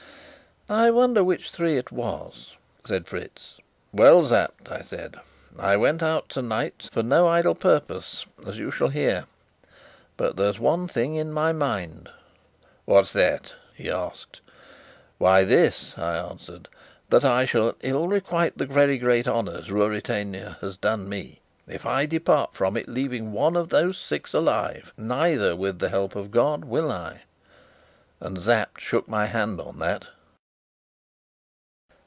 [0.69, 2.55] "I wonder which three it was,"
[2.85, 3.57] said Fritz.
[3.91, 5.19] "Well, Sapt," I said,
[5.59, 9.25] "I went out tonight for no idle purpose, as you shall hear.
[10.15, 12.09] But there's one thing in my mind."
[12.85, 14.39] "What's that?" he asked.
[15.17, 16.69] "Why this," I answered.
[17.09, 22.05] "That I shall ill requite the very great honours Ruritania has done me if I
[22.05, 26.63] depart from it leaving one of those Six alive neither with the help of God,
[26.63, 27.23] will I."
[28.21, 30.07] And Sapt shook my hand on that.